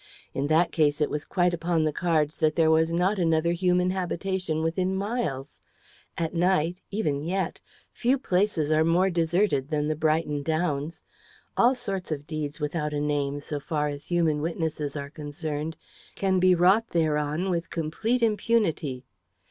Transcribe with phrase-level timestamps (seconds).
[0.33, 3.91] In that case it was quite upon the cards that there was not another human
[3.91, 5.61] habitation within miles.
[6.17, 7.59] At night even yet!
[7.91, 11.03] few places are more deserted than the Brighton Downs.
[11.55, 15.77] All sorts of deeds without a name, so far as human witnesses are concerned,
[16.15, 19.05] can be wrought thereon with complete impunity.